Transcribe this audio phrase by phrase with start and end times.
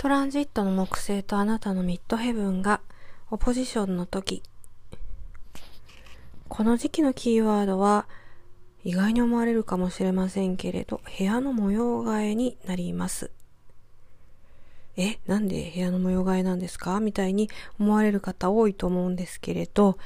[0.00, 2.80] トランジットの木星とあなたのミッドヘブンが
[3.30, 4.42] オポジションの時。
[6.48, 8.06] この時期のキーワードは
[8.82, 13.30] 意外に思われるかもしれませんけれど、部屋の模様替えになります。
[14.96, 16.98] え、なんで部屋の模様替えなんですか？
[17.00, 19.98] みたいに思われる方多いと思うんですけれど、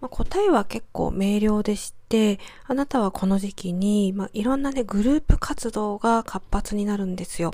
[0.00, 2.38] まあ、答えは結構明瞭でして、
[2.68, 7.50] あなたはこの時期に、まあ、いろんなね、グループ活動が活発になるんですよ。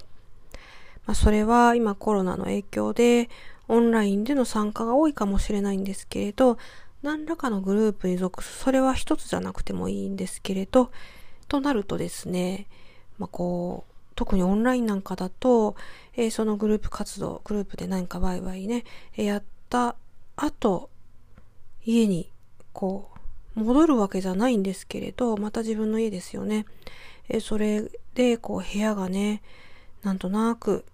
[1.06, 3.28] まあ、それは今コロナの影響で
[3.68, 6.58] オンラインでの参加が多いかもしれないんですけれど、
[7.02, 10.90] 何らかのグループに属す、それは一つじゃなくてもいいんですけれど、
[11.48, 12.66] となるとですね、
[13.18, 15.76] まあ、こう、特にオンラインなんかだと、
[16.14, 19.96] えー、そのグループ活動、グループで何かワイワイね、やった
[20.36, 20.90] 後、
[21.84, 22.30] 家に
[22.72, 23.10] こ
[23.56, 26.66] う、戻るわけじゃないんですけれど、また自分の家ですよね。
[27.40, 29.42] それで、こう、部屋がね、
[30.02, 30.84] なんとなく、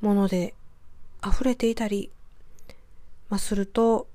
[0.00, 0.54] もので
[1.26, 2.10] 溢れていたり、
[3.28, 4.06] まあ、すると、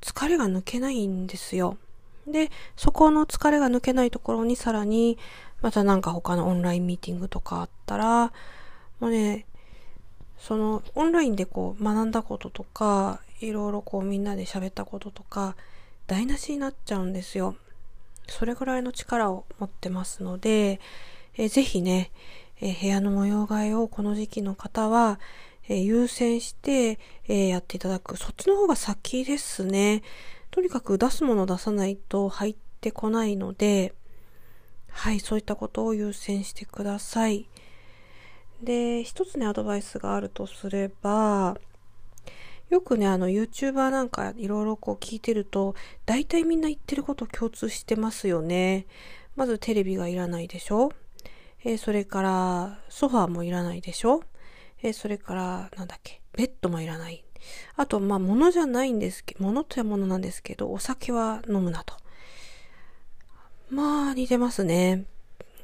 [0.00, 1.78] 疲れが抜けないんですよ。
[2.26, 5.18] で、そこの疲れが抜けないところにさらに、
[5.62, 8.32] またなんか他のオンラインミーティングとかあったら、
[9.00, 9.46] もうね、
[10.38, 15.56] そのオンラインでこう学んだこととか、いろいろこうみんなで喋ったこととか、
[16.06, 17.56] 台無しになっちゃうんですよ。
[18.28, 20.80] それぐらいの力を持ってますので、
[21.36, 22.10] えぜひね、
[22.60, 25.20] え部屋の模様替えをこの時期の方は、
[25.68, 28.16] え優先して、えやっていただく。
[28.16, 30.02] そっちの方が先ですね。
[30.50, 33.94] とにかく出すもの出さないと入ってこないので、
[34.88, 37.46] はい、そういったことを優先してください。
[38.62, 41.58] で、一つね、アドバイスがあるとすれば、
[42.70, 45.74] よくね、あの、YouTuber なんかいろいろこう聞いてると、
[46.06, 48.86] 大体みんな言ってること共通してますよね。
[49.36, 50.92] まずテレビがいらないでしょ
[51.64, 54.22] えー、それから、ソファーもいらないでしょ？
[54.82, 57.24] えー、それから、なんだっけ、ベッドもいらない。
[57.76, 61.94] あと、まあ、物じゃないんですけど、物というものなんですけど、お酒は飲むなと。
[63.70, 65.06] まあ、似てますね。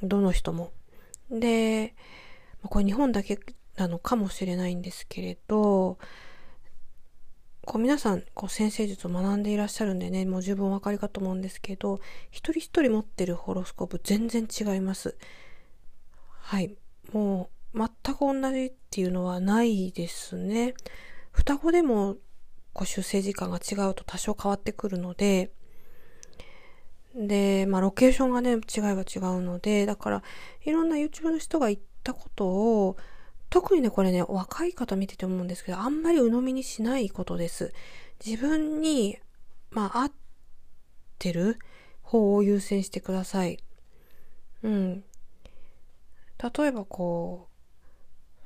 [0.02, 0.72] どの人も。
[1.30, 1.94] で、
[2.64, 3.38] これ日本だけ
[3.76, 5.98] なのかもしれないんですけれど、
[7.64, 12.00] こう皆さん、こう先生術を学んでいらっしゃるんでね、もう十分お分かりかと思うんですけど、
[12.30, 15.16] 一人一人持ってるホロスコープ全然違います。
[16.42, 16.76] はい。
[17.12, 20.74] もう、全く同じっていうのはないですね。
[21.30, 22.16] 双子でも、
[22.74, 25.52] こう出生時間が違うと多少変わってくるので、
[27.14, 30.22] で、まあ、ロケーションがね、違いが違うので、だから、
[30.64, 32.96] いろんな YouTube の人が言ったことを、
[33.50, 37.72] 特にね、これね、若い方見てて思うんですけど、あんまり鵜呑みにしないことです。
[38.24, 39.18] 自分に、
[39.70, 40.12] まあ、合っ
[41.18, 41.58] てる
[42.02, 43.58] 方を優先してください。
[44.62, 45.04] うん。
[46.42, 47.52] 例えばこう、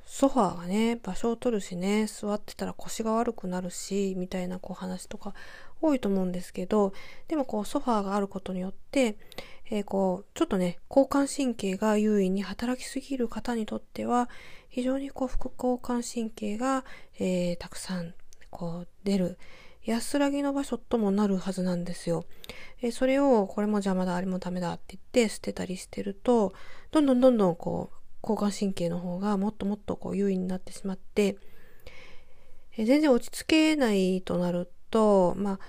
[0.09, 5.33] ソファーがね、場所を取るしね、座ってたら腰が悪くなるし、みたいなこう話とか
[5.81, 6.93] 多いと思うんですけど、
[7.27, 9.17] でもこうソファーがあることによって、
[9.69, 14.29] えー、こう、ちょっとね、交感神経が優位に働きすぎる方にとっては、
[14.69, 16.85] 非常にこう副交感神経が、
[17.19, 18.13] えー、たくさん
[18.49, 19.37] こう出る、
[19.87, 22.25] 安らぎの場所ともなるはずなんですよ。
[22.81, 26.53] え、それを、これも邪魔だ、あれもダメだって言って捨てたりしてると、
[26.91, 31.37] どんどんどんどんこう、交感神経の方がもっともっとこう優位になってしまって、
[32.75, 35.59] え全然落ち着けないとなると、まあ、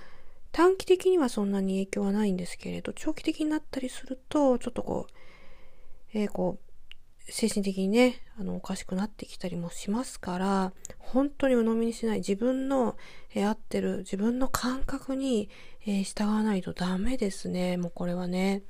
[0.51, 10.73] 短期的にはそんなに影響はないんですけれど、長期的になったりすると、ちょっとこう、えー、こう、精神的にね、あの、おかしくなってきたりもしますから、
[11.11, 12.95] 本当に鵜呑みにしない、自分の、
[13.33, 15.49] え、合ってる、自分の感覚に、
[15.85, 18.61] え、従わないとダメですね、もうこれはね。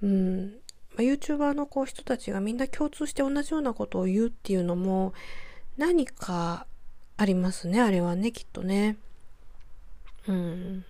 [0.00, 0.60] うん。
[0.94, 5.12] まあ、YouTuber のこう人たちがみんな共通して同じようなことを言うっていうのも
[5.76, 6.66] 何か
[7.16, 8.96] ありますね、あれはね、きっとね。
[10.28, 10.84] うん。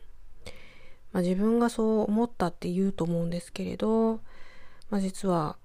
[1.13, 4.21] まあ、自分がそう思ったって言うと思うんですけれど、
[4.91, 5.57] まあ、実は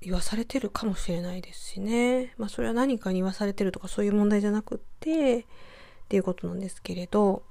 [0.00, 2.34] 言わされてるかもしれないですしね。
[2.38, 5.44] まあ、それは何かに言わされてるとかそういう問題じゃなくって、っ
[6.08, 7.42] ていうことなんですけれど、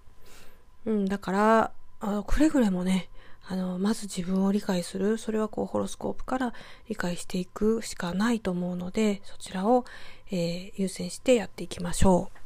[0.86, 3.10] うん、だから、あくれぐれもね、
[3.48, 5.18] あの、まず自分を理解する。
[5.18, 6.54] それはこう、ホロスコープから
[6.88, 9.86] 理解していくしかないと思うので、そちらを、
[10.32, 12.45] えー、優先してやっていきましょう。